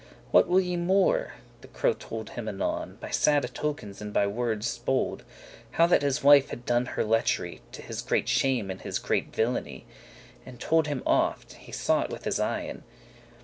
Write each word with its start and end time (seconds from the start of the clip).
What 0.31 0.47
will 0.47 0.59
ye 0.59 0.77
more? 0.77 1.33
the 1.61 1.67
crow 1.67 1.91
anon 2.11 2.27
him 2.47 2.57
told, 2.57 2.99
By 2.99 3.11
sade* 3.11 3.53
tokens, 3.53 4.01
and 4.01 4.11
by 4.11 4.25
wordes 4.25 4.79
bold, 4.79 5.19
*grave, 5.19 5.27
trustworthy 5.27 5.77
How 5.77 5.85
that 5.85 6.01
his 6.01 6.23
wife 6.23 6.49
had 6.49 6.65
done 6.65 6.85
her 6.87 7.03
lechery, 7.05 7.61
To 7.73 7.83
his 7.83 8.01
great 8.01 8.27
shame 8.27 8.71
and 8.71 8.81
his 8.81 8.97
great 8.97 9.31
villainy; 9.31 9.85
And 10.43 10.59
told 10.59 10.87
him 10.87 11.03
oft, 11.05 11.53
he 11.53 11.71
saw 11.71 12.01
it 12.01 12.09
with 12.09 12.25
his 12.25 12.39
eyen. 12.39 12.81